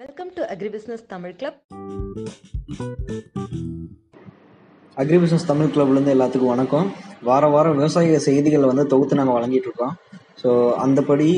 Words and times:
Welcome 0.00 0.30
to 0.36 0.42
agribusiness 0.52 1.04
Tamil 1.12 1.34
club 1.40 1.58
agri 4.96 5.18
business 5.22 5.46
Tamil 5.50 5.70
கிளப்லேருந்து 5.74 6.12
எல்லாத்துக்கும் 6.14 6.52
வணக்கம். 6.52 6.88
வார 7.28 7.48
வாரம் 7.54 7.76
விவசாய 7.78 8.18
செய்திகளை 8.26 8.66
வந்து 8.70 8.84
தொகுத்து 8.92 9.18
நாங்கள் 9.18 9.36
வழங்கிட்டு 9.36 9.68
இருக்கோம். 9.68 9.94
ஸோ 10.42 10.48
அந்தபடி 10.84 11.28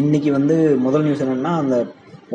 இன்னைக்கு 0.00 0.30
வந்து 0.36 0.56
முதல் 0.86 1.06
நியூஸ் 1.06 1.24
என்னன்னா 1.26 1.54
அந்த 1.62 1.78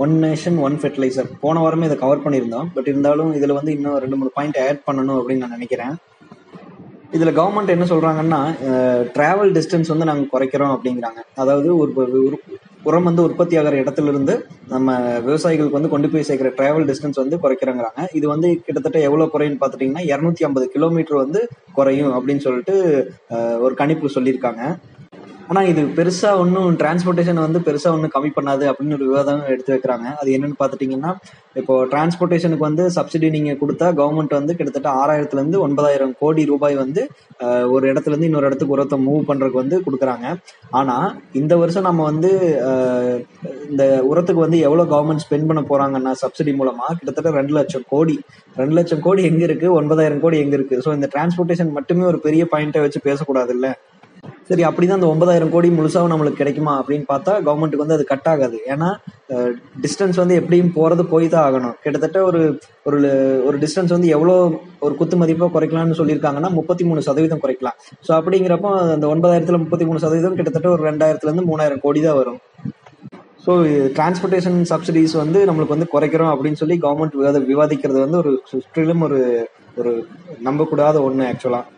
ஒன் 0.06 0.16
நேஷன் 0.26 0.58
ஒன் 0.66 0.76
ஃபெர்டிலைசர் 0.82 1.32
போன 1.46 1.64
வாரமே 1.66 1.90
இதை 1.90 1.98
கவர் 2.04 2.26
பண்ணியிருந்தோம். 2.26 2.70
பட் 2.76 2.90
இருந்தாலும் 2.94 3.32
இதில் 3.40 3.58
வந்து 3.60 3.74
இன்னும் 3.78 3.98
ரெண்டு 4.06 4.20
மூணு 4.22 4.36
பாயிண்ட் 4.40 4.62
ஆட் 4.66 4.86
பண்ணணும் 4.90 5.20
அப்படின்னு 5.22 5.46
நான் 5.46 5.58
நினைக்கிறேன். 5.60 5.96
இதில் 7.16 7.38
கவர்மெண்ட் 7.40 7.76
என்ன 7.78 7.86
சொல்கிறாங்கன்னா 7.94 8.40
ட்ராவல் 9.18 9.56
டிஸ்டன்ஸ் 9.58 9.94
வந்து 9.94 10.10
நாங்கள் 10.12 10.32
குறைக்கிறோம் 10.36 10.76
அப்படிங்கிறாங்க. 10.76 11.22
அதாவது 11.44 11.70
ஒரு 11.82 11.92
ஒரு 12.28 12.55
உரம் 12.88 13.08
வந்து 13.10 13.22
உற்பத்தி 13.28 13.56
ஆகிற 13.60 13.76
இடத்துல 13.84 14.12
இருந்து 14.12 14.34
நம்ம 14.74 14.96
விவசாயிகளுக்கு 15.28 15.78
வந்து 15.78 15.92
கொண்டு 15.94 16.08
போய் 16.12 16.26
சேர்க்கிற 16.28 16.50
டிராவல் 16.58 16.88
டிஸ்டன்ஸ் 16.90 17.22
வந்து 17.22 17.38
குறைக்கிறாங்கிறாங்க. 17.44 18.02
இது 18.18 18.26
வந்து 18.34 18.48
கிட்டத்தட்ட 18.66 19.00
எவ்வளோ 19.08 19.28
குறையுன்னு 19.34 19.62
பார்த்துட்டிங்கன்னா 19.62 20.04
இரநூத்தி 20.12 20.46
ஐம்பது 20.48 20.68
கிலோமீட்டர் 20.76 21.24
வந்து 21.24 21.42
குறையும் 21.78 22.12
அப்படின்னு 22.18 22.46
சொல்லிட்டு 22.48 22.76
ஒரு 23.66 23.74
கணிப்பு 23.82 24.16
சொல்லியிருக்காங்க. 24.18 24.64
ஆனால் 25.50 25.68
இது 25.72 25.82
பெருசாக 25.98 26.42
ஒன்றும் 26.44 26.78
டிரான்ஸ்போர்ட்டேஷன் 26.82 27.40
வந்து 27.46 27.60
பெருசாக 27.66 27.96
ஒன்றும் 27.96 28.14
கம்மி 28.14 28.30
பண்ணாது 28.38 28.64
அப்படின்னு 28.70 28.96
ஒரு 28.98 29.06
விவாதம் 29.10 29.42
எடுத்து 29.54 29.72
வைக்கிறாங்க. 29.74 30.08
அது 30.22 30.30
என்னன்னு 30.36 30.58
பார்த்துட்டிங்கன்னா 30.62 31.12
இப்போ 31.60 31.74
டிரான்ஸ்போர்ட்டேஷனுக்கு 31.92 32.66
வந்து 32.68 32.84
சப்சிடி 32.96 33.28
நீங்கள் 33.36 33.60
கொடுத்தா 33.62 33.88
கவர்மெண்ட் 34.00 34.34
வந்து 34.40 34.56
கிட்டத்தட்ட 34.58 34.90
ஆறாயிரத்துலேருந்து 35.02 35.60
ஒன்பதாயிரம் 35.66 36.14
கோடி 36.22 36.44
ரூபாய் 36.52 36.76
வந்து 36.84 37.04
ஒரு 37.76 37.86
இடத்துல 37.92 38.14
இருந்து 38.14 38.30
இன்னொரு 38.30 38.50
இடத்துக்கு 38.50 38.76
உரத்தை 38.78 39.00
மூவ் 39.08 39.28
பண்ணுறதுக்கு 39.30 39.62
வந்து 39.64 39.78
கொடுக்குறாங்க. 39.88 40.28
ஆனால் 40.80 41.08
இந்த 41.42 41.54
வருஷம் 41.64 41.88
நம்ம 41.90 42.04
வந்து 42.12 42.32
இந்த 43.72 43.84
உரத்துக்கு 44.12 44.46
வந்து 44.46 44.60
எவ்வளோ 44.68 44.86
கவர்மெண்ட் 44.94 45.26
ஸ்பெண்ட் 45.26 45.50
பண்ண 45.52 45.64
போகிறாங்கன்னா 45.72 46.14
சப்சிடி 46.24 46.54
மூலமாக 46.62 46.98
கிட்டத்தட்ட 47.00 47.38
ரெண்டு 47.40 47.56
லட்சம் 47.60 47.88
கோடி. 47.94 48.18
ரெண்டு 48.62 48.76
லட்சம் 48.80 49.04
கோடி 49.08 49.24
எங்கே 49.32 49.46
இருக்குது 49.50 49.76
ஒன்பதாயிரம் 49.80 50.24
கோடி 50.26 50.38
எங்கே 50.44 50.58
இருக்குது 50.60 50.84
ஸோ 50.86 50.92
இந்த 50.98 51.08
டிரான்ஸ்போர்ட்டேஷன் 51.16 51.76
மட்டுமே 51.80 52.06
ஒரு 52.12 52.20
பெரிய 52.28 52.44
பாயிண்ட்டை 52.54 52.84
வச்சு 52.86 53.02
பேசக்கூடாது 53.10 53.54
இல்லை 53.56 53.72
சரி 54.50 54.64
அப்படிதான் 54.68 55.00
அந்த 55.00 55.10
ஒன்பதாயிரம் 55.14 55.52
கோடி 55.54 55.70
முழுசாக 55.76 56.10
நம்மளுக்கு 56.12 56.40
கிடைக்குமா 56.42 56.74
அப்படின்னு 56.80 57.06
பார்த்தா 57.12 57.32
கவர்மெண்ட்டுக்கு 57.46 57.84
வந்து 57.84 57.96
அது 57.98 58.06
கட் 58.12 58.28
ஆகாது. 58.32 58.58
ஏன்னா 58.74 58.90
டிஸ்டன்ஸ் 59.84 60.20
வந்து 60.22 60.36
எப்படியும் 60.42 60.72
போறது 60.78 61.04
போய் 61.14 61.28
தான் 61.34 61.46
ஆகணும். 61.48 61.76
கிட்டத்தட்ட 61.84 62.20
ஒரு 62.30 62.42
ஒரு 62.90 63.00
ஒரு 63.48 63.58
டிஸ்டன்ஸ் 63.64 63.96
வந்து 63.96 64.10
எவ்வளோ 64.16 64.36
ஒரு 64.86 64.94
குத்து 65.00 65.18
மதிப்பாக 65.22 65.52
குறைக்கலாம்னு 65.56 66.00
சொல்லியிருக்காங்கன்னா 66.02 66.52
முப்பத்தி 66.60 66.86
மூணு 66.90 67.08
சதவீதம் 67.10 67.44
குறைக்கலாம். 67.46 67.78
ஸோ 68.08 68.12
அப்படிங்கிறப்போ 68.20 68.72
அந்த 68.96 69.08
ஒன்பதாயிரத்துல 69.14 69.60
முப்பத்தி 69.64 69.88
மூணு 69.90 70.04
சதவீதம் 70.06 70.38
கிட்டத்தட்ட 70.40 70.70
ஒரு 70.76 70.84
ரெண்டாயிரத்துலேருந்து 70.90 71.50
மூணாயிரம் 71.52 71.84
கோடி 71.86 72.02
தான் 72.08 72.20
வரும். 72.22 72.40
ஸோ 73.46 73.54
டிரான்ஸ்போர்ட்டேஷன் 73.98 74.60
சப்சிடிஸ் 74.72 75.16
வந்து 75.24 75.40
நம்மளுக்கு 75.50 75.76
வந்து 75.76 75.94
குறைக்கிறோம் 75.96 76.34
அப்படின்னு 76.34 76.62
சொல்லி 76.62 76.78
கவர்மெண்ட் 76.86 77.18
விவாத 77.20 77.42
விவாதிக்கிறது 77.52 78.00
வந்து 78.06 78.20
ஒரு 78.24 78.32
சுற்றிலும் 78.52 79.04
ஒரு 79.08 79.20
ஒரு 79.82 79.92
நம்பக்கூடாத 80.48 80.98
ஒன்று 81.08 81.24
ஆக்சுவலாக 81.32 81.74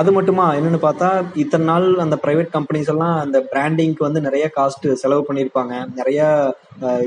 அது 0.00 0.10
மட்டுமா? 0.16 0.46
என்னன்னு 0.58 0.80
பார்த்தா 0.86 1.08
இத்தனை 1.42 1.64
நாள் 1.70 1.86
அந்த 2.04 2.16
பிரைவேட் 2.24 2.54
கம்பெனிஸ் 2.56 2.90
எல்லாம் 2.94 3.16
அந்த 3.24 3.38
பிராண்டிங்க்கு 3.52 4.06
வந்து 4.06 4.20
நிறைய 4.26 4.46
காஸ்ட் 4.58 4.86
செலவு 5.02 5.22
பண்ணியிருப்பாங்க. 5.28 5.74
நிறைய 6.00 6.20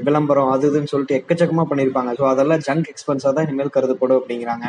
விளம்பரம் 0.08 0.52
அது 0.54 0.66
இதுன்னு 0.72 0.92
சொல்லிட்டு 0.94 1.18
எக்கச்சக்கமா 1.20 1.66
பண்ணியிருப்பாங்க. 1.70 2.12
ஸோ 2.20 2.26
அதெல்லாம் 2.32 2.66
ஜங்க் 2.68 2.92
எக்ஸ்பென்ஸாக 2.94 3.34
தான் 3.36 3.48
இனிமேல் 3.48 3.76
கருதப்படும் 3.78 4.20
அப்படிங்கிறாங்க. 4.20 4.68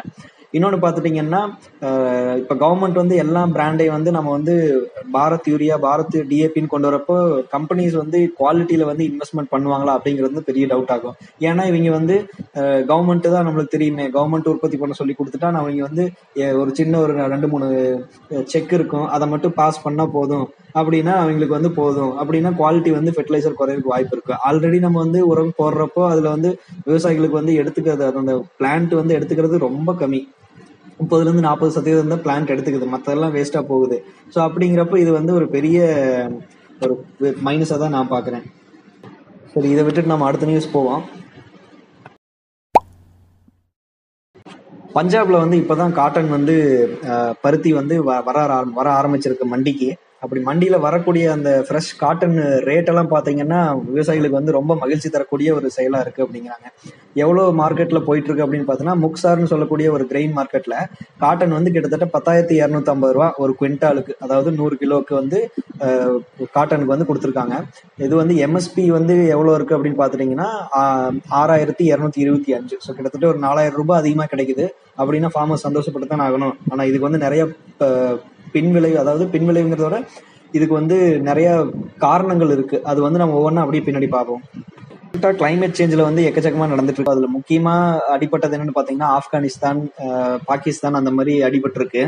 இன்னொன்று 0.56 0.78
பார்த்துட்டிங்கன்னா 0.80 1.40
இப்போ 2.40 2.54
கவர்மெண்ட் 2.62 2.98
வந்து 3.00 3.14
எல்லா 3.22 3.42
பிராண்டையும் 3.54 3.94
வந்து 3.96 4.10
நம்ம 4.16 4.32
வந்து 4.36 4.54
பாரத் 5.14 5.48
யூரியா 5.52 5.76
பாரத் 5.84 6.16
டிஏபின்னு 6.30 6.72
கொண்டு 6.72 6.88
வரப்போ 6.88 7.16
கம்பெனிஸ் 7.54 7.94
வந்து 8.00 8.18
குவாலிட்டியில 8.40 8.86
வந்து 8.90 9.04
இன்வெஸ்ட்மெண்ட் 9.10 9.52
பண்ணுவாங்களா 9.54 9.94
அப்படிங்கிறது 9.98 10.30
வந்து 10.32 10.48
பெரிய 10.48 10.66
டவுட் 10.72 10.92
ஆகும். 10.96 11.16
ஏன்னா 11.48 11.64
இவங்க 11.70 11.92
வந்து 11.98 12.16
கவர்மெண்ட் 12.90 13.28
தான் 13.36 13.48
நம்மளுக்கு 13.48 13.74
தெரியுமே. 13.76 14.06
கவர்மெண்ட் 14.16 14.52
உற்பத்தி 14.52 14.78
பண்ண 14.82 14.96
சொல்லி 15.00 15.16
கொடுத்துட்டா 15.20 15.50
நான் 15.54 15.66
இவங்க 15.66 15.88
வந்து 15.90 16.06
ஒரு 16.62 16.70
சின்ன 16.80 17.00
ஒரு 17.04 17.14
ரெண்டு 17.34 17.50
மூணு 17.54 17.68
செக் 18.52 18.72
இருக்கும். 18.78 19.06
அதை 19.14 19.26
மட்டும் 19.32 19.54
பாஸ் 19.60 19.82
பண்ணா 19.84 20.04
போதும். 20.16 20.44
அப்படின்னா 20.78 21.14
அவங்களுக்கு 21.22 21.56
வந்து 21.58 21.70
போதும். 21.80 22.12
அப்படின்னா 22.20 22.50
குவாலிட்டி 22.60 22.92
வந்து 22.98 23.14
ஃபெர்டிலைசர் 23.16 23.58
குறையிறதுக்கு 23.60 23.94
வாய்ப்பு 23.94 24.16
இருக்கு. 24.16 24.34
ஆல்ரெடி 24.48 24.78
நம்ம 24.86 25.00
வந்து 25.04 25.20
உரம் 25.30 25.56
போடுறப்போ 25.60 26.04
அதுல 26.12 26.30
வந்து 26.36 26.50
விவசாயிகளுக்கு 26.88 27.40
வந்து 27.40 27.54
எடுத்துக்கிறது 27.62 28.06
அது 28.08 28.22
அந்த 28.22 28.36
பிளான்ட் 28.60 28.94
வந்து 29.00 29.16
எடுத்துக்கிறது 29.18 29.64
ரொம்ப 29.68 29.92
கம்மி. 30.02 30.22
முப்பதுல 31.00 31.28
இருந்து 31.28 31.46
நாற்பது 31.48 31.74
சதவீதம் 31.76 32.14
தான் 32.14 32.24
பிளான்ட் 32.24 32.52
எடுத்துக்குது. 32.54 32.88
மற்றதெல்லாம் 32.94 33.34
வேஸ்டா 33.36 33.60
போகுது. 33.70 33.96
ஸோ 34.34 34.38
அப்படிங்கிறப்ப 34.46 34.98
இது 35.04 35.12
வந்து 35.20 35.32
ஒரு 35.38 35.46
பெரிய 35.56 35.78
ஒரு 36.84 36.94
மைனஸா 37.46 37.76
தான் 37.82 37.96
நான் 37.96 38.12
பாக்குறேன் 38.12 38.44
சரி 39.54 39.68
இதை 39.74 39.82
விட்டுட்டு 39.86 40.12
நம்ம 40.12 40.26
அடுத்த 40.28 40.46
நியூஸ் 40.50 40.74
போவோம். 40.76 41.02
பஞ்சாப்ல 44.94 45.30
வந்து 45.30 45.56
இப்பதான் 45.56 45.92
காட்டன் 45.92 46.30
வந்து 46.30 46.56
பருத்தி 47.42 47.72
வந்து 47.72 48.12
வ- 48.12 48.24
வர 48.24 48.38
வர 48.74 48.90
ஆரம்பிச்சிருக்கு 48.90 49.44
மண்டிக்கு. 49.44 49.88
அப்படி 50.24 50.40
மண்டியில 50.48 50.76
வரக்கூடிய 50.86 51.24
அந்த 51.36 51.50
ஃப்ரெஷ் 51.66 51.92
காட்டன் 52.02 52.36
ரேட் 52.68 52.90
எல்லாம் 52.92 53.12
பாத்தீங்கன்னா 53.14 53.60
விவசாயிகளுக்கு 53.88 54.40
வந்து 54.40 54.56
ரொம்ப 54.58 54.72
மகிழ்ச்சி 54.82 55.08
தரக்கூடிய 55.14 55.48
ஒரு 55.58 55.68
செயலா 55.76 56.00
இருக்கு 56.04 56.24
அப்படிங்கிறாங்க. 56.24 56.66
எவ்வளவு 57.22 57.56
மார்க்கெட்ல 57.60 58.00
போயிட்டு 58.08 58.28
இருக்கு 58.28 58.44
அப்படின்னு 58.44 58.68
பார்த்தோன்னா 58.68 58.94
முக்சார்னு 59.04 59.50
சொல்லக்கூடிய 59.52 59.86
ஒரு 59.96 60.04
கிரெயின் 60.10 60.34
மார்க்கெட்ல 60.38 60.76
காட்டன் 61.22 61.56
வந்து 61.58 61.72
கிட்டத்தட்ட 61.74 62.06
பத்தாயிரத்தி 62.14 62.54
இரநூத்தி 62.60 62.92
ஐம்பது 62.94 63.14
ரூபா 63.16 63.28
ஒரு 63.44 63.54
குவிண்டாலுக்கு 63.60 64.14
அதாவது 64.24 64.50
நூறு 64.60 64.76
கிலோவுக்கு 64.82 65.14
வந்து 65.20 65.40
காட்டனுக்கு 66.56 66.94
வந்து 66.94 67.08
கொடுத்துருக்காங்க. 67.10 67.56
இது 68.06 68.14
வந்து 68.22 68.34
எம்எஸ்பி 68.46 68.84
வந்து 68.98 69.16
எவ்வளவு 69.34 69.56
இருக்கு 69.58 69.76
அப்படின்னு 69.76 70.00
பாத்துட்டீங்கன்னா 70.02 70.48
ஆறாயிரத்தி 71.40 71.84
இருநூத்தி 71.92 72.20
இருபத்தி 72.24 72.52
அஞ்சு. 72.58 72.78
ஸோ 72.84 72.90
கிட்டத்தட்ட 72.96 73.26
ஒரு 73.32 73.40
நாலாயிரம் 73.46 73.80
ரூபாய் 73.80 74.02
அதிகமா 74.02 74.26
கிடைக்குது. 74.34 74.66
அப்படின்னா 75.00 75.30
ஃபார்மர் 75.34 75.64
சந்தோஷப்பட்டு 75.66 76.08
தான் 76.08 76.24
ஆகணும். 76.26 76.56
ஆனா 76.72 76.82
இதுக்கு 76.88 77.08
வந்து 77.08 77.24
நிறைய 77.26 77.42
பின்விளைவு 78.56 78.96
அதாவது 79.02 79.24
பின்விளைவுங்கிறத 79.34 79.88
விட 79.88 80.00
இதுக்கு 80.56 80.74
வந்து 80.80 80.96
நிறைய 81.28 81.48
காரணங்கள் 82.06 82.50
இருக்கு. 82.56 82.78
அது 82.90 83.00
வந்து 83.04 83.20
நம்ம 83.22 83.36
ஒவ்வொன்றா 83.38 83.62
அப்படியே 83.64 83.84
பின்னாடி 83.86 84.08
பார்ப்போம். 84.16 84.42
கிளைமேட் 85.40 85.78
சேஞ்சில் 85.78 86.08
வந்து 86.08 86.22
எக்கச்சக்கமாக 86.28 86.72
நடந்துட்டு 86.72 86.98
இருக்கு. 86.98 87.14
அதில் 87.14 87.34
முக்கியமாக 87.36 88.14
அடிபட்டது 88.14 88.56
என்னன்னு 88.56 88.76
பார்த்தீங்கன்னா 88.76 89.10
ஆப்கானிஸ்தான் 89.18 89.80
பாகிஸ்தான் 90.50 90.98
அந்த 91.00 91.10
மாதிரி 91.16 91.34
அடிபட்டிருக்கு. 91.48 92.04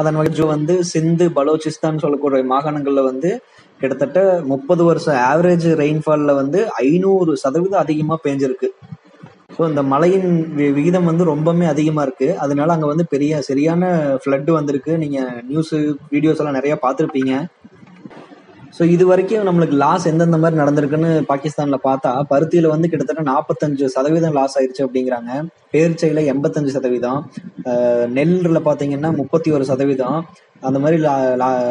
அதன் 0.00 0.18
வகை 0.18 0.46
வந்து 0.54 0.74
சிந்து 0.92 1.24
பலோச்சிஸ்தான் 1.38 2.02
சொல்லக்கூடிய 2.04 2.44
மாகாணங்களில் 2.52 3.08
வந்து 3.10 3.30
கிட்டத்தட்ட 3.80 4.20
முப்பது 4.52 4.82
வருஷம் 4.84 5.20
ஆவரேஜ் 5.30 5.66
ரெயின்ஃபால்ல 5.82 6.34
வந்து 6.40 6.60
ஐநூறு 6.86 7.32
சதவீதம் 7.42 7.82
அதிகமாக 7.84 8.22
பேஞ்சிருக்கு. 8.26 8.68
ஸோ 9.58 9.68
இந்த 9.68 9.82
மழையின் 9.82 10.54
வி- 10.56 10.72
விகிதம் 10.72 11.04
வந்து 11.04 11.36
ரொம்பவுமே 11.36 11.66
அதிகமாக 11.66 12.06
இருக்கு. 12.06 12.38
அதனால 12.38 12.72
அங்கே 12.72 12.86
வந்து 12.86 13.06
பெரிய 13.06 13.42
சரியான 13.42 13.82
ஃப்ளட்டு 14.24 14.50
வந்திருக்கு. 14.50 14.98
நீங்கள் 14.98 15.44
நியூஸு 15.50 15.96
வீடியோஸ் 16.10 16.36
எல்லாம் 16.36 16.54
நிறையா 16.54 16.76
பார்த்துருப்பீங்க. 16.82 17.32
ஸோ 18.78 18.84
இது 18.84 19.06
வரைக்கும் 19.06 19.46
நம்மளுக்கு 19.46 19.72
லாஸ் 19.72 20.06
எந்தெந்த 20.06 20.38
மாதிரி 20.38 20.60
நடந்திருக்குன்னு 20.62 21.22
பாகிஸ்தானில் 21.22 21.84
பார்த்தா 21.84 22.22
பருத்தியில் 22.28 22.66
வந்து 22.66 22.88
கிட்டத்தட்ட 22.88 23.32
நாற்பத்தஞ்சு 23.32 23.84
சதவீதம் 23.84 24.32
லாஸ் 24.32 24.58
ஆயிடுச்சு 24.58 24.86
அப்படிங்கிறாங்க. 24.86 25.32
பேர்ச்சையில 25.74 26.22
எண்பத்தஞ்சு 26.32 26.76
சதவீதம். 26.76 27.20
நெல்லில் 28.18 28.66
பார்த்தீங்கன்னா 28.68 28.70
பாத்தீங்கன்னா 28.72 29.10
முப்பத்தி 29.20 29.48
ஒரு 29.56 29.64
சதவீதம். 29.70 30.18
அந்த 30.68 30.78
மாதிரி 30.82 30.96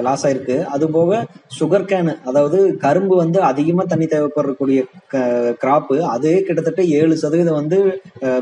லாஸ் 0.08 0.24
ஆயிருக்கு. 0.28 0.56
அது 0.74 0.86
போக 0.96 1.20
சுகர் 1.58 1.88
கேனு 1.92 2.14
அதாவது 2.30 2.58
கரும்பு 2.86 3.16
வந்து 3.22 3.40
அதிகமா 3.50 3.84
தண்ணி 3.92 4.08
தேவைப்படக்கூடிய 4.14 4.80
கிராப்பு 5.62 5.98
அதே 6.16 6.34
கிட்டத்தட்ட 6.48 6.84
ஏழு 7.00 7.16
சதவீதம் 7.24 7.60
வந்து 7.62 7.78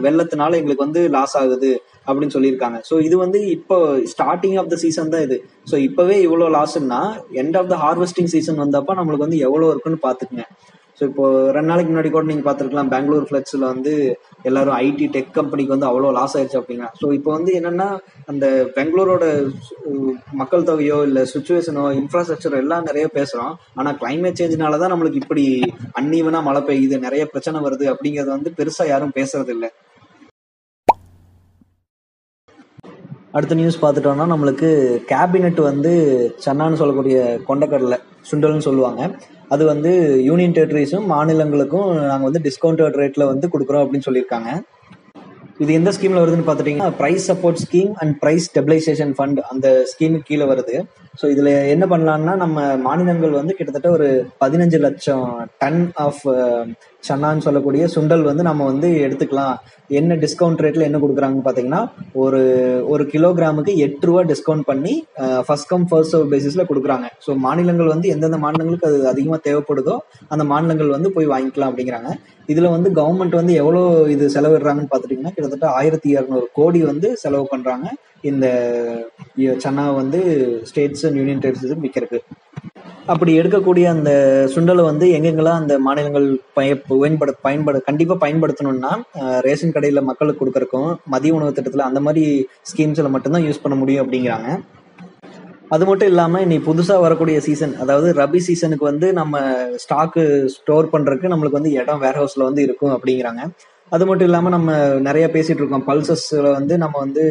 வெள்ளத்தினால 0.05 0.57
எங்களுக்கு 0.59 0.85
வந்து 0.87 1.03
லாஸ் 1.17 1.35
ஆகுது 1.41 1.71
அப்படின்னு 2.07 2.35
சொல்லியிருக்காங்க. 2.37 2.79
ஸோ 2.89 2.95
இது 3.07 3.15
வந்து 3.25 3.41
இப்போ 3.57 3.77
ஸ்டார்டிங் 4.13 4.57
ஆஃப் 4.61 4.71
த 4.73 4.79
சீசன் 4.85 5.13
தான் 5.15 5.25
இது. 5.27 5.37
ஸோ 5.71 5.77
இப்பவே 5.87 6.17
இவ்வளோ 6.27 6.49
லாஸ்ன்னா 6.57 7.01
end 7.43 7.59
of 7.61 7.71
the 7.73 7.77
harvesting 7.85 8.31
season 8.35 8.61
வந்தப்ப 8.63 8.97
நம்மளுக்கு 9.01 9.27
வந்து 9.27 9.43
எவ்வளோ 9.49 9.69
இருக்குன்னு 9.73 10.05
பாத்துக்குங்க. 10.07 10.47
ஸோ 10.99 11.03
இப்போ 11.09 11.25
ரெண்டு 11.55 11.71
நாளைக்கு 11.71 11.91
முன்னாடி 11.91 12.09
கூட 12.13 12.25
நீங்க 12.29 12.45
பார்த்துருக்கலாம் 12.45 12.93
பெங்களூர் 12.93 13.27
ஃபிளக்ஸ்ல 13.27 13.63
வந்து 13.73 13.93
எல்லாரும் 14.49 14.77
ஐடி 14.85 15.05
டெக் 15.15 15.31
கம்பெனிக்கு 15.37 15.75
வந்து 15.75 15.89
அவ்வளோ 15.89 16.11
லாஸ் 16.19 16.35
ஆயிடுச்சு 16.37 16.59
அப்படிங்க 16.61 16.87
ஸோ 17.01 17.07
இப்போ 17.17 17.29
வந்து 17.37 17.51
என்னன்னா 17.59 17.89
அந்த 18.31 18.45
பெங்களூரோட 18.77 19.25
மக்கள் 20.41 20.67
தொகையோ 20.69 20.97
இல்ல 21.09 21.19
சுச்சுவேஷனோ 21.33 21.83
இன்ஃப்ராஸ்ட்ரக்சர் 22.01 22.59
எல்லாம் 22.63 22.87
நிறைய 22.89 23.05
பேசுறோம். 23.17 23.53
ஆனா 23.79 23.91
கிளைமேட் 24.01 24.39
சேஞ்சினால 24.41 24.79
தான் 24.81 24.93
நம்மளுக்கு 24.93 25.21
இப்படி 25.23 25.45
அன்னீவனா 25.99 26.41
மழை 26.47 26.61
பெய்யுது 26.69 26.97
நிறைய 27.07 27.25
பிரச்சனை 27.33 27.59
வருது 27.67 27.87
அப்படிங்கறது 27.93 28.31
வந்து 28.37 28.51
பெருசா 28.59 28.85
யாரும் 28.89 29.15
பேசுறது 29.19 29.53
இல்லை. 29.55 29.69
அடுத்த 33.37 33.55
நியூஸ் 33.57 33.81
பார்த்துட்டோம்னா 33.81 34.25
நம்மளுக்கு 34.31 34.69
கேபினெட் 35.11 35.59
வந்து 35.69 35.91
சன்னான்னு 36.45 36.79
சொல்லக்கூடிய 36.81 37.17
கொண்டக்கடலை 37.49 37.97
சுண்டல்னு 38.29 38.65
சொல்லுவாங்க. 38.67 39.01
அது 39.53 39.63
வந்து 39.71 39.91
யூனியன் 40.27 40.55
டெரிட்டரிஸும் 40.55 41.05
மாநிலங்களுக்கும் 41.13 41.89
நாங்கள் 42.09 42.27
வந்து 42.29 42.41
டிஸ்கவுண்டட் 42.47 42.97
ரேட்டில் 43.01 43.29
வந்து 43.31 43.49
கொடுக்குறோம் 43.53 43.83
அப்படின்னு 43.83 44.07
சொல்லியிருக்காங்க. 44.07 44.49
இது 45.63 45.71
எந்த 45.79 45.91
ஸ்கீமில் 45.95 46.21
வருதுன்னு 46.21 46.47
பார்த்துட்டிங்கன்னா 46.47 46.89
price 46.99 47.27
support 47.29 47.61
scheme 47.65 47.91
and 48.01 48.13
price 48.23 48.47
stabilisation 48.49 49.13
fund 49.17 49.39
அந்த 49.51 49.67
ஸ்கீமுக்கு 49.91 50.29
கீழே 50.29 50.47
வருது. 50.51 50.75
ஸோ 51.19 51.25
இதுல 51.33 51.49
என்ன 51.73 51.85
பண்ணலாம்னா 51.91 52.33
நம்ம 52.41 52.59
மாநிலங்கள் 52.85 53.39
வந்து 53.39 53.55
கிட்டத்தட்ட 53.55 53.89
ஒரு 53.95 54.07
பதினஞ்சு 54.43 54.77
லட்சம் 54.85 55.25
டன் 55.63 55.81
ஆஃப் 56.05 56.21
uh, 56.35 56.61
சன்னான்னு 57.07 57.43
சொல்லக்கூடிய 57.45 57.83
சுண்டல் 57.93 58.23
வந்து 58.29 58.43
நம்ம 58.47 58.61
வந்து 58.69 58.87
எடுத்துக்கலாம். 59.05 59.57
என்ன 59.99 60.15
டிஸ்கவுண்ட் 60.23 60.61
ரேட்ல 60.63 60.87
என்ன 60.87 60.97
கொடுக்குறாங்கன்னு 61.03 61.45
பார்த்தீங்கன்னா 61.45 61.81
ஒரு 62.23 62.41
ஒரு 62.93 63.03
கிலோகிராமுக்கு 63.13 63.73
எட்டு 63.85 64.07
ரூபா 64.09 64.21
டிஸ்கவுண்ட் 64.31 64.65
பண்ணி 64.71 64.93
ஃபர்ஸ்ட் 65.45 65.69
கம் 65.71 65.85
ஃபர்ஸ்ட் 65.91 66.13
சர்வ் 66.15 66.33
பேசிஸ்ல 66.33 66.65
கொடுக்குறாங்க. 66.71 67.07
ஸோ 67.25 67.33
மாநிலங்கள் 67.45 67.93
வந்து 67.93 68.11
எந்தெந்த 68.15 68.39
மாநிலங்களுக்கு 68.45 68.89
அது 68.89 68.99
அதிகமாக 69.13 69.41
தேவைப்படுதோ 69.47 69.95
அந்த 70.33 70.45
மாநிலங்கள் 70.51 70.95
வந்து 70.97 71.11
போய் 71.15 71.31
வாங்கிக்கலாம் 71.33 71.71
அப்படிங்கிறாங்க. 71.71 72.11
இதுல 72.53 72.69
வந்து 72.75 72.91
கவர்மெண்ட் 72.99 73.39
வந்து 73.39 73.55
எவ்வளோ 73.61 73.81
இது 74.15 74.27
செலவிடுறாங்கன்னு 74.35 74.91
பார்த்துட்டிங்கன்னா 74.91 75.33
கிட்டத்தட்ட 75.35 75.67
ஆயிரத்தி 75.79 76.09
இரநூறு 76.15 76.47
கோடி 76.59 76.81
வந்து 76.91 77.09
செலவு 77.23 77.47
பண்றாங்க. 77.53 77.87
இந்த 78.29 78.45
சன்னா 79.65 79.83
வந்து 80.01 80.19
ஸ்டேட்ஸ் 80.69 81.05
அண்ட் 81.07 81.19
யூனியன் 81.19 81.43
டெரிட்டரிஸ் 81.43 81.83
விற்கிறதுக்கு 81.85 82.37
அப்படி 83.13 83.31
எடுக்கக்கூடிய 83.39 83.85
அந்த 83.93 84.11
சுண்டலை 84.53 84.83
வந்து 84.89 85.05
எங்கெங்கெல்லாம் 85.17 85.59
அந்த 85.61 85.75
மாநிலங்கள் 85.85 86.27
பய 86.57 86.75
பயன்பட 86.89 87.31
பயன்பட 87.45 87.77
கண்டிப்பாக 87.87 88.19
பயன்படுத்தணும்னா 88.23 88.91
ரேஷன் 89.47 89.73
கடையில் 89.75 90.07
மக்களுக்கு 90.09 90.41
கொடுக்குறக்கும் 90.41 90.91
மதிய 91.13 91.37
உணவு 91.37 91.55
திட்டத்தில் 91.57 91.87
அந்த 91.87 92.01
மாதிரி 92.07 92.25
ஸ்கீம்ஸில் 92.71 93.13
மட்டும்தான் 93.15 93.47
யூஸ் 93.47 93.63
பண்ண 93.63 93.77
முடியும் 93.81 94.03
அப்படிங்கிறாங்க. 94.03 94.49
அது 95.75 95.83
மட்டும் 95.89 96.09
இல்லாமல் 96.11 96.43
இனி 96.45 96.55
புதுசாக 96.67 97.03
வரக்கூடிய 97.05 97.39
சீசன் 97.47 97.73
அதாவது 97.83 98.07
ரபி 98.21 98.39
சீசனுக்கு 98.45 98.85
வந்து 98.91 99.07
நம்ம 99.19 99.41
ஸ்டாக்கு 99.83 100.23
ஸ்டோர் 100.55 100.91
பண்ணுறதுக்கு 100.93 101.31
நம்மளுக்கு 101.33 101.59
வந்து 101.59 101.73
இடம் 101.81 102.01
வேர் 102.05 102.19
ஹவுஸில் 102.21 102.47
வந்து 102.47 102.61
இருக்கும் 102.67 102.93
அப்படிங்கிறாங்க. 102.95 103.41
அது 103.95 104.03
மட்டும் 104.07 104.27
இல்லாம 104.29 104.49
நம்ம 104.55 104.71
நிறைய 105.07 105.25
பேசிட்டு 105.35 105.61
இருக்கோம். 105.61 105.83
பல்சஸ்ல 105.89 106.47
வந்து 106.57 106.73
நம்ம 106.83 106.95
வந்து 107.05 107.23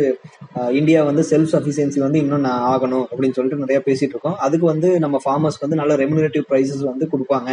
இந்தியா 0.78 1.00
வந்து 1.08 1.22
செல்ஃப் 1.30 1.52
சஃபிஷியன்சி 1.54 2.00
வந்து 2.04 2.18
இன்னும் 2.22 2.44
நான் 2.46 2.64
ஆகணும் 2.72 3.04
அப்படின்னு 3.10 3.36
சொல்லிட்டு 3.36 3.64
நிறைய 3.64 3.80
பேசிட்டு 3.88 4.14
இருக்கோம். 4.14 4.36
அதுக்கு 4.46 4.66
வந்து 4.72 4.88
நம்ம 5.04 5.20
ஃபார்மர்ஸ்க்கு 5.24 5.66
வந்து 5.66 5.80
நல்ல 5.82 5.94
ரெமுனரேட்டிவ் 6.02 6.46
ப்ரைஸஸ் 6.50 6.82
வந்து 6.92 7.08
கொடுப்பாங்க. 7.12 7.50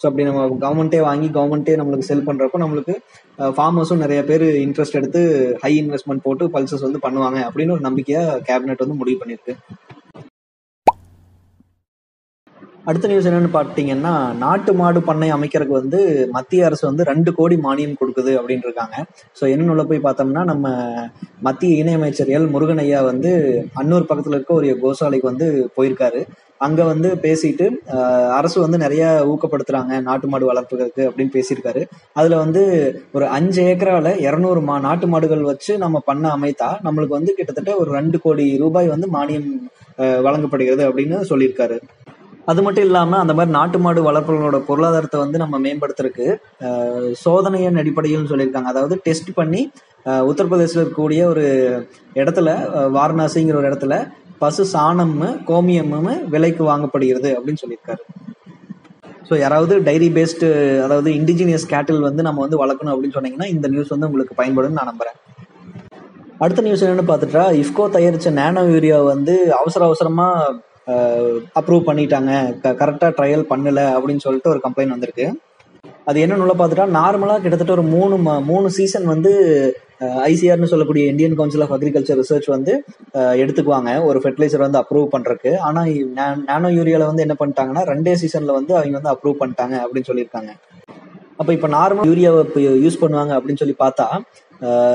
ஸோ 0.00 0.04
அப்படி 0.08 0.26
நம்ம 0.28 0.46
கவர்மெண்ட்டே 0.64 1.02
வாங்கி 1.08 1.28
கவர்மெண்ட்டே 1.38 1.76
நம்மளுக்கு 1.80 2.08
செல் 2.10 2.26
பண்றப்போ 2.28 2.60
நம்மளுக்கு 2.64 2.96
ஃபார்மர்ஸும் 3.58 4.02
நிறைய 4.04 4.22
பேர் 4.30 4.46
இன்ட்ரெஸ்ட் 4.66 4.98
எடுத்து 5.00 5.22
ஹை 5.64 5.72
இன்வெஸ்ட்மெண்ட் 5.82 6.26
போட்டு 6.28 6.46
பல்சஸ் 6.56 6.86
வந்து 6.88 7.04
பண்ணுவாங்க 7.06 7.40
அப்படின்னு 7.48 7.76
ஒரு 7.78 7.84
நம்பிக்கையா 7.88 8.24
கேபினெட் 8.50 8.84
வந்து 8.86 9.00
முடிவு 9.02 9.20
பண்ணியிருக்கு. 9.22 9.56
அடுத்த 12.90 13.08
நியூஸ் 13.10 13.28
என்னன்னு 13.28 13.50
பார்த்தீங்கன்னா 13.56 14.12
நாட்டு 14.42 14.72
மாடு 14.80 15.00
பண்ணை 15.08 15.28
அமைக்கிறதுக்கு 15.36 15.78
வந்து 15.80 16.00
மத்திய 16.36 16.66
அரசு 16.68 16.84
வந்து 16.88 17.06
ரெண்டு 17.10 17.30
கோடி 17.38 17.56
மானியம் 17.64 17.98
கொடுக்குது 18.00 18.32
அப்படின்னு 18.40 18.66
இருக்காங்க 18.68 18.96
ஸோ 19.38 19.44
என்ன 19.54 19.72
உள்ள 19.74 19.84
போய் 19.90 20.06
பார்த்தோம்னா 20.06 20.42
நம்ம 20.52 20.66
மத்திய 21.46 21.80
இணையமைச்சர் 21.82 22.32
எல் 22.36 22.50
முருகன் 22.54 22.82
ஐயா 22.84 23.00
வந்து 23.10 23.30
அன்னூர் 23.80 24.08
பக்கத்துல 24.10 24.36
இருக்க 24.36 24.52
ஒரு 24.60 24.68
கோசாலைக்கு 24.84 25.30
வந்து 25.32 25.48
போயிருக்காரு. 25.78 26.20
அங்க 26.66 26.80
வந்து 26.90 27.08
பேசிட்டு 27.24 27.64
அரசு 28.38 28.56
வந்து 28.64 28.78
நிறைய 28.84 29.04
ஊக்கப்படுத்துறாங்க 29.32 29.98
நாட்டு 30.06 30.26
மாடு 30.32 30.44
வளர்ப்புகளுக்கு 30.50 31.02
அப்படின்னு 31.08 31.34
பேசியிருக்காரு. 31.36 31.82
அதுல 32.20 32.38
வந்து 32.44 32.62
ஒரு 33.16 33.26
அஞ்சு 33.38 33.60
ஏக்கரால 33.72 34.12
இருநூறு 34.26 34.62
மா 34.68 34.76
நாட்டு 34.88 35.08
மாடுகள் 35.14 35.48
வச்சு 35.50 35.74
நம்ம 35.84 36.02
பண்ண 36.08 36.26
அமைத்தா 36.36 36.70
நம்மளுக்கு 36.86 37.18
வந்து 37.18 37.34
கிட்டத்தட்ட 37.38 37.74
ஒரு 37.82 37.90
ரெண்டு 37.98 38.20
கோடி 38.24 38.46
ரூபாய் 38.64 38.94
வந்து 38.94 39.08
மானியம் 39.18 39.50
வழங்கப்படுகிறது 40.26 40.84
அப்படின்னு 40.88 41.18
சொல்லியிருக்காரு. 41.32 41.78
அது 42.50 42.60
மட்டும் 42.64 42.86
இல்லாம 42.88 43.18
அந்த 43.22 43.32
மாதிரி 43.36 43.52
நாட்டு 43.56 43.78
மாடு 43.84 44.00
வளர்ப்புகளோட 44.08 44.58
பொருளாதாரத்தை 44.68 45.18
வந்து 45.22 45.38
நம்ம 45.42 45.58
மேம்படுத்துறதுக்கு 45.64 46.26
சோதனையின் 47.22 47.80
அடிப்படையில் 47.82 48.28
சொல்லியிருக்காங்க. 48.32 48.70
அதாவது 48.72 48.96
டெஸ்ட் 49.06 49.30
பண்ணி 49.38 49.62
உத்தரப்பிரதேசில் 50.30 50.80
இருக்கக்கூடிய 50.82 51.22
ஒரு 51.32 51.46
இடத்துல 52.20 52.48
வாரணாசிங்கிற 52.96 53.58
ஒரு 53.60 53.68
இடத்துல 53.70 53.96
பசு 54.42 54.64
சாணமும் 54.74 55.36
கோமியமும் 55.50 56.12
விலைக்கு 56.34 56.62
வாங்கப்படுகிறது 56.70 57.30
அப்படின்னு 57.36 57.62
சொல்லியிருக்காரு. 57.62 58.02
ஸோ 59.28 59.34
யாராவது 59.42 59.74
டைரி 59.88 60.08
பேஸ்டு 60.16 60.48
அதாவது 60.86 61.10
இண்டிஜினியஸ் 61.20 61.70
கேட்டில் 61.72 62.06
வந்து 62.08 62.22
நம்ம 62.26 62.42
வந்து 62.44 62.60
வளர்க்கணும் 62.62 62.92
அப்படின்னு 62.94 63.16
சொன்னீங்கன்னா 63.16 63.48
இந்த 63.54 63.66
நியூஸ் 63.72 63.92
வந்து 63.94 64.08
உங்களுக்கு 64.10 64.38
பயன்படும் 64.40 64.78
நான் 64.78 64.90
நம்புறேன். 64.92 65.18
அடுத்த 66.44 66.62
நியூஸ் 66.66 66.84
என்னன்னு 66.84 67.08
பார்த்துட்டா 67.10 67.44
இஃப்கோ 67.62 67.84
தயாரிச்ச 67.96 68.30
நேனோ 68.40 68.62
யூரியா 68.72 68.98
வந்து 69.12 69.34
அவசர 69.60 69.84
அவசரமா 69.88 70.28
அப்ரூவ் 71.58 71.86
பண்ணிட்டாங்க. 71.88 72.32
கரெக்டாக 72.82 73.12
ட்ரையல் 73.18 73.44
பண்ணல 73.50 73.80
அப்படின்னு 73.96 74.24
சொல்லிட்டு 74.26 74.50
ஒரு 74.50 74.60
கம்ப்ளைண்ட் 74.68 74.94
வந்திருக்கு. 74.96 75.26
அது 76.04 76.26
என்னன்னு 76.26 76.60
பார்த்துட்டா 76.60 76.84
நார்மலாக 76.98 77.40
கிட்டத்தட்ட 77.40 77.72
ஒரு 77.72 77.82
மூணு 77.82 78.16
ம- 78.16 78.42
மூணு 78.44 78.70
சீசன் 78.70 79.04
வந்து 79.04 79.32
ஐசிஆர்னு 80.00 80.70
சொல்லக்கூடிய 80.72 81.06
Indian 81.06 81.34
council 81.34 81.60
of 81.60 81.72
agriculture 81.72 82.20
research 82.22 82.46
வந்து 82.46 82.84
எடுத்துக்குவாங்க. 83.14 84.04
ஒரு 84.04 84.18
ஃபெர்டிலைசர் 84.18 84.64
வந்து 84.66 84.78
அப்ரூவ் 84.78 85.08
பண்ணுறக்கு 85.12 85.56
ஆனால் 85.56 85.90
நானோ 86.46 86.68
யூரியாவில் 86.68 87.10
வந்து 87.10 87.26
என்ன 87.26 87.36
பண்ணிட்டாங்கன்னா 87.40 87.84
ரெண்டே 87.92 88.12
சீசனில் 88.12 88.56
வந்து 88.58 88.76
அவங்க 88.76 88.98
வந்து 89.00 89.14
அப்ரூவ் 89.14 89.40
பண்ணிட்டாங்க 89.40 89.76
அப்படின்னு 89.84 90.08
சொல்லியிருக்காங்க. 90.12 90.52
அப்போ 91.36 91.52
இப்போ 91.52 91.68
நார்மல் 91.68 92.08
யூரியாவை 92.10 92.42
இப்போ 92.44 92.60
யூஸ் 92.60 93.00
பண்ணுவாங்க 93.00 93.32
அப்படின்னு 93.38 93.62
சொல்லி 93.62 93.76
பார்த்தா 93.78 94.06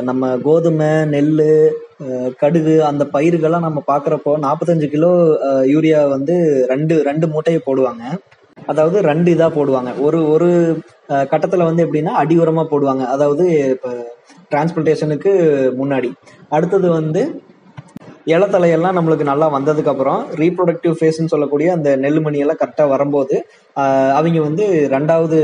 நம்ம 0.01 0.37
கோதுமை 0.37 1.05
நெல் 1.05 1.41
கடுகு 2.41 2.75
அந்த 2.89 3.03
பயிர்கள்லாம் 3.15 3.67
நம்ம 3.67 3.79
பார்க்குறப்போ 3.91 4.31
நாற்பத்தஞ்சு 4.45 4.87
கிலோ 4.93 5.11
யூரியா 5.73 5.99
வந்து 6.15 6.35
ரெண்டு 6.71 6.95
ரெண்டு 7.09 7.25
மூட்டையை 7.33 7.61
போடுவாங்க. 7.67 8.03
அதாவது 8.71 8.97
ரெண்டு 9.09 9.29
இதா 9.35 9.47
போடுவாங்க. 9.57 9.91
ஒரு 10.05 10.19
ஒரு 10.33 10.49
கட்டத்தில் 11.31 11.31
கட்டத்துல 11.31 11.67
வந்து 11.69 11.83
எப்படின்னா 11.85 12.13
அடி 12.21 12.35
உரமா 12.43 12.63
போடுவாங்க. 12.73 13.03
அதாவது 13.15 13.45
இப்போ 13.75 13.91
டிரான்ஸ்பிளேஷனுக்கு 14.51 15.31
முன்னாடி. 15.79 16.09
அடுத்தது 16.55 16.87
வந்து 16.99 17.23
இலத்தலையெல்லாம் 18.31 18.97
நம்மளுக்கு 18.97 19.25
நல்லா 19.29 19.47
வந்ததுக்கு 19.55 19.91
அப்புறம் 19.91 20.19
ரீப்ரொடக்டிவ் 20.41 20.95
ஃபேஸ்ன்னு 20.97 21.31
சொல்லக்கூடிய 21.33 21.67
அந்த 21.77 21.89
நெல்லுமணி 22.03 22.41
கரெக்டாக 22.61 22.91
வரும்போது 22.93 23.35
அவங்க 24.17 24.41
வந்து 24.49 24.65
ரெண்டாவது 24.95 25.39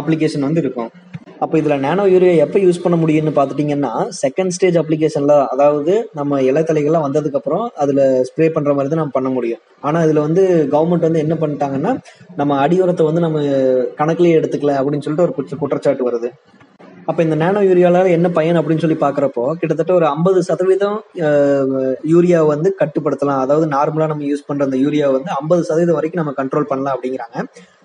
அப்ளிகேஷன் 0.00 0.46
வந்து 0.48 0.62
இருக்கும். 0.64 0.90
அப்போ 1.40 1.58
இதில் 1.58 1.78
நானோ 1.78 2.04
யூரியா 2.06 2.36
எப்போ 2.36 2.58
யூஸ் 2.58 2.82
பண்ண 2.82 3.04
முடியும்னு 3.04 3.38
பார்த்துட்டிங்கன்னா 3.38 4.10
செகண்ட் 4.26 4.48
ஸ்டேஜ் 4.48 4.78
அப்ளிகேஷனில் 4.78 5.46
அதாவது 5.46 6.08
நம்ம 6.12 6.40
இலைத்தலைகள்லாம் 6.40 7.06
வந்ததுக்கப்புறம் 7.08 7.66
அதில் 7.66 7.96
ஸ்ப்ரே 7.96 8.40
பண்ணுற 8.40 8.70
மாதிரி 8.70 8.88
தான் 8.88 8.88
நம்ம 8.88 9.10
பண்ண 9.12 9.28
முடியும். 9.28 9.58
ஆனால் 9.80 10.02
இதில் 10.02 10.18
வந்து 10.18 10.68
கவர்மெண்ட் 10.72 10.98
வந்து 10.98 11.18
என்ன 11.18 11.34
பண்ணிட்டாங்கன்னா 11.34 11.98
நம்ம 12.36 12.66
அடியுரத்தை 12.66 13.04
வந்து 13.04 13.20
நம்ம 13.20 13.40
கணக்குலேயே 13.96 14.38
எடுத்துக்கல 14.38 14.72
அப்படின்னு 14.72 15.00
சொல்லிட்டு 15.00 15.22
ஒரு 15.22 15.34
குற்ற- 15.34 15.56
குற்றச்சாட்டு 15.56 16.10
வருது. 16.10 16.30
அப்போ 17.04 17.22
இந்த 17.22 17.34
நானோ 17.34 17.60
யூரியால 17.60 18.08
என்ன 18.10 18.30
பயன் 18.30 18.58
அப்படின்னு 18.58 18.78
சொல்லி 18.78 18.96
பார்க்குறப்போ 19.00 19.52
கிட்டத்தட்ட 19.52 19.94
ஒரு 19.94 20.06
ஐம்பது 20.06 20.42
சதவீதம் 20.42 21.02
யூரியாவை 21.14 21.94
யூரியா 22.12 22.46
வந்து 22.46 22.76
கட்டுப்படுத்தலாம். 22.78 23.38
அதாவது 23.38 23.66
நார்மலாக 23.66 24.06
நம்ம 24.06 24.24
யூஸ் 24.24 24.46
பண்ணுற 24.48 24.62
அந்த 24.62 24.76
யூரியா 24.76 25.12
வந்து 25.12 25.30
ஐம்பது 25.38 25.64
சதவீதம் 25.64 25.94
வரைக்கும் 25.94 26.24
நம்ம 26.24 26.44
கண்ட்ரோல் 26.44 26.62
பண்ணலாம் 26.62 26.98
அப்படிங்கிறாங்க. 26.98 27.44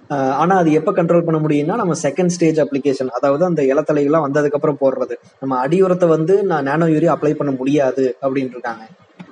ஆனா 0.09 0.55
அது 0.55 0.71
எப்ப 0.71 0.91
கண்ட்ரோல் 0.91 1.25
பண்ண 1.25 1.39
முடியும்னா 1.39 1.75
நம்ம 1.75 1.93
செகண்ட் 2.01 2.27
ஸ்டேஜ் 2.27 2.59
அப்ளிகேஷன் 2.59 3.07
அதாவது 3.07 3.45
அந்த 3.45 3.61
இலத்தலைகள்லாம் 3.63 4.25
வந்ததுக்கு 4.27 4.57
அப்புறம் 4.59 4.81
போடுறது. 4.81 5.15
நம்ம 5.39 5.57
அடியுரத்தை 5.67 6.07
வந்து 6.07 6.43
நான் 6.43 6.63
நானோ 6.63 6.85
யூரியா 6.85 7.13
அப்ளை 7.15 7.33
பண்ண 7.33 7.51
முடியாது 7.51 8.17
அப்படின்னு 8.21 8.49
இருக்காங்க. 8.49 8.83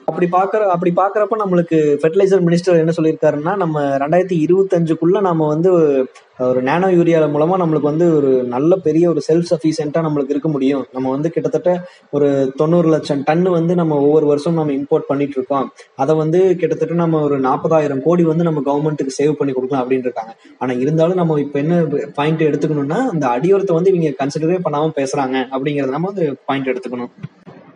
அப்படி 0.05 0.27
பாக்குற 0.31 0.62
அப்படி 0.74 0.91
பாக்குறப்ப 0.96 1.36
நம்மளுக்கு 1.41 1.77
ஃபெர்டிலைசர் 2.01 2.46
மினிஸ்டர் 2.48 2.79
என்ன 2.79 2.93
சொல்லியிருக்காருன்னா 2.98 3.55
நம்ம 3.55 3.84
ரெண்டாயிரத்தி 4.03 4.38
இருபத்தஞ்சுக்குள்ள 4.46 5.22
நம்ம 5.22 5.48
வந்து 5.48 5.70
ஒரு 6.48 6.60
நேனோ 6.62 6.88
யூரியா 6.98 7.17
மூலமா 7.34 7.55
நம்மளுக்கு 7.62 7.89
வந்து 7.91 8.05
ஒரு 8.15 8.29
நல்ல 8.53 8.75
பெரிய 8.75 9.10
ஒரு 9.10 9.22
செல்ஃப் 9.27 9.50
சஃபிஷியன்ட்டா 9.51 10.01
நம்மளுக்கு 10.05 10.34
இருக்க 10.36 10.50
முடியும். 10.50 10.86
நம்ம 10.96 11.10
வந்து 11.10 11.29
கிட்டத்தட்ட 11.29 11.72
ஒரு 12.10 12.53
தொண்ணூறு 12.60 12.88
லட்சம் 12.89 13.22
டன்னு 13.27 13.50
வந்து 13.50 13.75
நம்ம 13.75 14.00
ஒவ்வொரு 14.05 14.25
வருஷம் 14.25 14.53
நம்ம 14.53 14.74
இம்போர்ட் 14.74 15.10
பண்ணிட்டு 15.10 15.38
இருக்கோம். 15.38 15.67
அதை 15.96 16.15
வந்து 16.15 16.41
கிட்டத்தட்ட 16.62 16.93
நம்ம 16.93 17.22
ஒரு 17.22 17.38
நாற்பதாயிரம் 17.39 18.03
கோடி 18.08 18.24
வந்து 18.24 18.48
நம்ம 18.50 18.63
கவர்மெண்ட்டுக்கு 18.70 19.17
சேவ் 19.20 19.38
பண்ணி 19.41 19.53
கொடுக்கலாம் 19.53 19.84
அப்படின்னு 19.84 20.08
இருக்காங்க. 20.10 20.34
ஆனா 20.58 20.74
இருந்தாலும் 20.86 21.22
நம்ம 21.22 21.39
இப்ப 21.39 21.60
என்ன 21.60 21.84
பாயிண்ட் 22.20 22.48
எடுத்துக்கணும்னா 22.50 23.01
அந்த 23.13 23.27
அடியோரத்தை 23.27 23.75
வந்து 23.79 23.93
இவங்க 23.93 24.15
கன்சிடரே 24.24 24.60
பண்ணாம 24.67 24.91
பேசுறாங்க 25.01 25.38
அப்படிங்கறத 25.55 25.96
நம்ம 25.98 26.12
வந்து 26.13 26.27
பாயிண்ட் 26.46 26.72
எடுத்துக்கணும். 26.74 27.13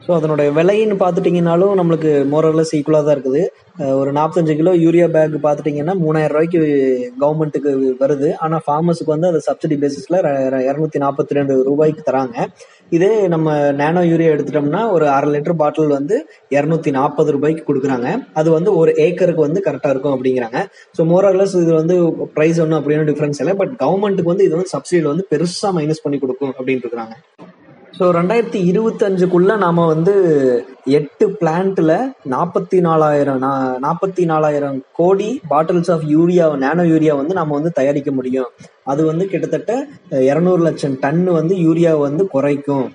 ஸோ 0.05 0.12
அதனுடைய 0.17 0.50
விலைன்னு 0.55 0.95
பார்த்துட்டிங்கனாலும் 1.01 1.71
நம்மளுக்கு 1.79 2.09
மோரலஸ் 2.31 2.74
ஈக்குவலாக 2.77 3.03
தான் 3.05 3.15
இருக்குது. 3.15 3.41
ஒரு 4.00 4.09
நாற்பத்தஞ்சு 4.17 4.53
கிலோ 4.59 4.71
யூரியா 4.83 5.07
பேக் 5.15 5.35
பார்த்துட்டிங்கன்னா 5.45 5.93
மூணாயிரம் 6.03 6.33
ரூபாய்க்கு 6.35 6.59
கவர்மெண்ட்டுக்கு 7.21 7.71
வருது. 8.01 8.27
ஆனால் 8.45 8.63
ஃபார்மர்ஸுக்கு 8.65 9.13
வந்து 9.15 9.29
அது 9.31 9.39
சப்சிடி 9.47 9.77
பேசிஸில் 9.83 10.17
இரநூத்தி 10.67 11.01
நாற்பத்தி 11.05 11.38
ரெண்டு 11.39 11.55
ரூபாய்க்கு 11.69 12.03
தராங்க. 12.09 12.38
இதே 12.97 13.12
நம்ம 13.33 13.55
நேனோ 13.81 14.03
யூரியா 14.12 14.33
எடுத்துட்டோம்னா 14.35 14.83
ஒரு 14.95 15.07
அரை 15.15 15.29
லிட்டர் 15.35 15.59
பாட்டில் 15.62 15.95
வந்து 15.97 16.15
இரநூத்தி 16.57 16.93
நாற்பது 17.00 17.35
ரூபாய்க்கு 17.38 17.67
கொடுக்குறாங்க. 17.69 18.09
அது 18.41 18.50
வந்து 18.57 18.71
ஒரு 18.81 18.93
ஏக்கருக்கு 19.07 19.47
வந்து 19.47 19.65
கரெக்டாக 19.67 19.93
இருக்கும் 19.95 20.15
அப்படிங்கிறாங்க. 20.17 20.62
ஸோ 20.97 21.03
மோரலஸ் 21.13 21.57
இது 21.63 21.74
வந்து 21.81 21.97
ப்ரைஸ் 22.38 22.62
ஒன்றும் 22.65 22.79
அப்படின்னு 22.81 23.09
டிஃப்ரென்ஸ் 23.12 23.41
இல்லை. 23.43 23.55
பட் 23.63 23.75
கவர்மெண்ட்டுக்கு 23.83 24.33
வந்து 24.33 24.47
இது 24.50 24.57
வந்து 24.59 24.74
சப்சிடியில் 24.75 25.12
வந்து 25.13 25.27
பெருசாக 25.33 25.74
மைனஸ் 25.79 26.05
பண்ணி 26.05 26.19
கொடுக்கும் 26.25 26.55
அப்படின்னு 26.59 26.83
இருக்கிறாங்க 26.85 27.15
ஸோ 28.00 28.06
ரெண்டாயிரத்தி 28.12 28.60
இருபத்தஞ்சுக்குள்ள 28.70 29.52
நாம 29.58 29.86
வந்து 29.86 30.14
எட்டு 31.00 31.25
பிளான்ட்ல 31.42 31.92
நாற்பத்தி 32.30 32.80
நாலாயிரம் 32.80 33.44
நாற்பத்தி 33.84 34.24
நாலாயிரம் 34.25 34.78
crore 34.94 35.30
bottles 35.50 35.92
of 35.92 36.06
urea 36.16 36.46
nano 36.64 36.86
urea 36.94 37.16
வந்து 37.16 37.34
நம்ம 37.34 37.54
வந்து 37.54 37.72
தயாரிக்க 37.72 38.12
முடியும். 38.12 38.50
அது 38.92 39.01
வந்து 39.10 39.25
கிட்டத்தட்ட 39.32 39.72
இரநூறு 40.30 40.62
லட்சம் 40.68 40.96
டன் 41.04 41.24
வந்து 41.39 41.56
யூரியா 41.65 41.92
வந்து 42.08 42.24
குறைக்கும். 42.36 42.86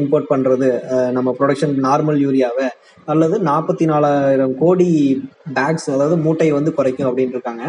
இம்போர்ட் 0.00 0.30
பண்றது 0.32 0.68
நம்ம 1.16 1.28
ப்ரொடக்ஷன் 1.38 1.74
நார்மல் 1.86 2.18
யூரியாவை. 2.24 2.66
அல்லது 3.12 3.36
நாற்பத்தி 3.48 3.84
நாலாயிரம் 3.90 4.52
கோடி 4.60 4.88
பேக்ஸ் 5.56 5.88
அதாவது 5.94 6.16
மூட்டை 6.26 6.48
வந்து 6.56 6.70
குறைக்கும் 6.76 7.08
அப்படின்னு 7.08 7.34
இருக்காங்க. 7.36 7.64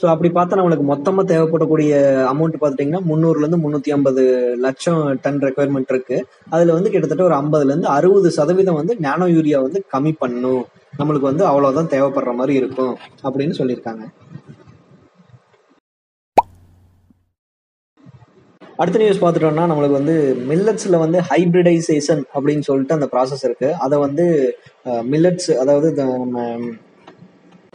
ஸோ 0.00 0.04
அப்படி 0.12 0.30
பார்த்தா 0.38 0.58
நம்மளுக்கு 0.60 0.86
மொத்தமாக 0.92 1.24
தேவைப்படக்கூடிய 1.32 1.92
அமௌண்ட் 2.32 2.58
பார்த்துட்டிங்கன்னா 2.62 3.02
முந்நூறுலேருந்து 3.10 3.62
முந்நூற்றி 3.64 3.94
ஐம்பது 3.96 4.24
லட்சம் 4.66 5.02
டன் 5.26 5.40
ரெக்குயர்மெண்ட் 5.46 5.92
இருக்கு. 5.94 6.18
அதில் 6.54 6.76
வந்து 6.76 6.92
கிட்டத்தட்ட 6.94 7.28
ஒரு 7.30 7.38
ஐம்பதுலேருந்து 7.42 7.90
அறுபது 7.96 8.30
சதவீதம் 8.38 8.80
வந்து 8.80 8.96
நானோ 9.06 9.28
யூரியா 9.36 9.60
வந்து 9.66 9.82
கம்மி 9.94 10.14
பண்ணும். 10.24 10.64
நம்மளுக்கு 11.00 11.30
வந்து 11.30 11.46
அவ்வளோதான் 11.52 11.92
தேவைப்படுற 11.94 12.34
மாதிரி 12.40 12.54
இருக்கும் 12.62 12.94
அப்படின்னு 13.26 13.56
சொல்லியிருக்காங்க. 13.60 14.04
அடுத்த 18.78 18.98
நியூஸ் 18.98 19.20
பார்த்துட்டோம்னா 19.22 19.66
நம்மளுக்கு 19.70 19.98
வந்து 19.98 20.14
மில்லட்ஸில் 20.46 21.02
வந்து 21.02 21.18
ஹைப்ரிடைசேஷன் 21.28 22.22
அப்படின்னு 22.34 22.60
சொல்லிட்டு 22.60 22.96
அந்த 22.98 23.08
ப்ராசஸ் 23.12 23.44
இருக்குது 23.44 23.76
அதை 23.78 23.96
வந்து 23.98 24.24
மில்லட்ஸ் 25.04 25.52
அதாவது 25.58 25.88
நம்ம 26.00 26.42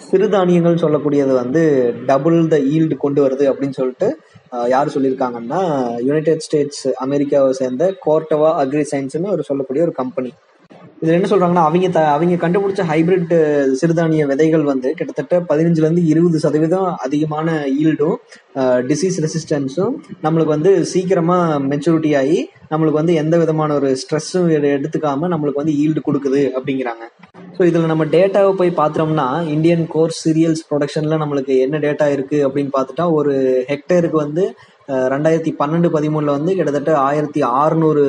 சிறுதானியங்கள் 0.05 0.81
சொல்லக்கூடியது 0.81 1.33
வந்து 1.33 1.61
டபுள் 2.05 2.37
த 2.47 2.57
ஈல்டு 2.71 2.95
கொண்டு 2.95 3.19
வருது 3.21 3.45
அப்படின்னு 3.47 3.77
சொல்லிட்டு 3.79 4.07
யார் 4.67 4.93
சொல்லியிருக்காங்கன்னா 4.95 5.61
யுனைடெட் 6.01 6.45
ஸ்டேட்ஸ் 6.45 6.85
அமெரிக்காவை 6.97 7.49
சேர்ந்த 7.53 7.87
கோர்டவா 8.05 8.51
அக்ரி 8.61 8.85
சயின்ஸ்னு 8.91 9.31
ஒரு 9.31 9.43
சொல்லக்கூடிய 9.43 9.83
ஒரு 9.83 9.93
கம்பெனி 9.93 10.31
இதுல 11.01 11.17
என்ன 11.17 11.27
சொல்றாங்கன்னா 11.31 11.63
அவங்க 11.67 11.89
த 11.89 12.01
அவங்க 12.13 12.37
கண்டுபிடிச்ச 12.43 12.83
ஹைபிரிட் 12.89 13.33
சிறுதானிய 13.81 14.23
விதைகள் 14.25 14.63
வந்து 14.63 14.89
கிட்டத்தட்ட 14.93 15.35
பதினஞ்சுல 15.49 15.85
இருந்து 15.85 16.03
இருபது 16.05 16.39
சதவீதம் 16.39 16.89
அதிகமான 17.05 17.49
ஈல்டும் 17.81 18.17
டிசீஸ் 18.89 19.19
ரெசிஸ்டன்ஸும் 19.25 19.93
நம்மளுக்கு 20.23 20.55
வந்து 20.55 20.71
சீக்கிரமா 20.85 21.37
மெச்சூரிட்டி 21.71 22.11
ஆகி 22.21 22.39
நம்மளுக்கு 22.71 23.01
வந்து 23.01 23.13
எந்த 23.13 23.35
விதமான 23.37 23.73
ஒரு 23.73 23.91
ஸ்ட்ரெஸ்ஸும் 24.01 24.49
எடுத்துக்காம 24.75 25.29
நம்மளுக்கு 25.33 25.61
வந்து 25.63 25.77
ஈல்டு 25.83 26.01
கொடுக்குது 26.07 26.41
அப்படிங்கிறாங்க. 26.57 27.05
ஸோ 27.55 27.61
இதில் 27.69 27.91
நம்ம 27.91 28.05
டேட்டாவை 28.15 28.51
போய் 28.59 28.79
பார்த்தோம்னா 28.81 29.27
இந்தியன் 29.55 29.85
கோர்ஸ் 29.87 30.19
சீரியல்ஸ் 30.25 30.65
ப்ரொடக்ஷனில் 30.69 31.21
நம்மளுக்கு 31.23 31.55
என்ன 31.59 31.79
டேட்டா 31.85 32.07
இருக்குது 32.17 32.45
அப்படின்னு 32.47 32.73
பார்த்துட்டா 32.77 33.05
ஒரு 33.11 33.33
ஹெக்டேருக்கு 33.71 34.19
வந்து 34.25 34.43
ரெண்டாயிரத்தி 35.13 35.51
பன்னெண்டு 35.61 35.89
பதிமூணில் 35.95 36.35
வந்து 36.35 36.51
கிட்டத்தட்ட 36.57 36.91
ஆயிரத்தி 37.07 37.41
ஆறுநூறு 37.61 38.03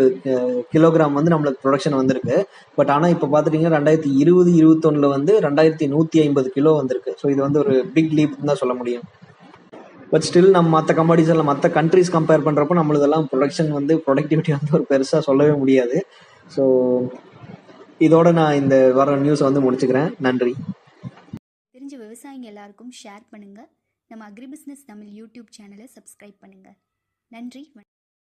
கிலோகிராம் 0.75 1.17
வந்து 1.19 1.33
நம்மளுக்கு 1.35 1.63
ப்ரொடக்ஷன் 1.65 1.97
வந்திருக்கு. 2.01 2.37
பட் 2.79 2.93
ஆனால் 2.95 3.13
இப்போ 3.15 3.27
பார்த்துட்டிங்கன்னா 3.33 3.77
ரெண்டாயிரத்தி 3.79 4.13
இருபது 4.23 4.53
இருபத்தொன்னில் 4.61 5.15
வந்து 5.17 5.33
ரெண்டாயிரத்தி 5.47 5.89
நூற்றி 5.95 6.21
ஐம்பது 6.27 6.51
கிலோ 6.57 6.73
வந்திருக்கு. 6.81 7.13
ஸோ 7.23 7.27
இது 7.35 7.41
வந்து 7.47 7.61
ஒரு 7.65 7.75
பிக் 7.97 8.15
லீப் 8.19 8.37
தான் 8.51 8.61
சொல்ல 8.63 8.77
முடியும். 8.81 9.05
பட் 10.13 10.25
ஸ்டில் 10.29 10.55
நம்ம 10.59 10.71
மற்ற 10.77 10.95
கம்பாடிஸ் 11.01 11.33
மற்ற 11.51 11.69
கண்ட்ரிஸ் 11.79 12.15
கம்பேர் 12.17 12.47
பண்ணுறப்போ 12.47 12.77
நம்மளதெல்லாம் 12.81 13.27
ப்ரொடக்ஷன் 13.33 13.71
வந்து 13.79 13.97
ப்ரொடக்டிவிட்டி 14.07 14.53
வந்து 14.59 14.75
ஒரு 14.79 14.87
பெருசாக 14.93 15.23
சொல்லவே 15.29 15.53
முடியாது. 15.63 15.99
ஸோ 16.55 16.65
இதோட 18.07 18.29
நான் 18.39 18.59
இந்த 18.63 18.77
வர 18.99 19.17
நியூஸை 19.25 19.45
வந்து 19.49 19.65
முடிச்சுக்கிறேன். 19.67 20.09
நன்றி. 20.27 20.55
தெரிஞ்ச 21.75 21.95
விவசாயிங்க 22.05 22.49
எல்லாருக்கும் 22.53 22.91
ஷேர் 23.03 23.23
பண்ணுங்கள் 23.35 23.69
நம்ம 24.11 24.23
அக்ரி 24.27 24.47
பிஸ்னஸ் 24.47 24.87
தமிழ் 24.87 25.11
யூடியூப் 25.19 25.51
சேனலை 25.57 25.87
சப்ஸ்கிரைப் 25.93 26.39
பண்ணுங்கள் 26.41 26.79
நன்றி 27.31 27.63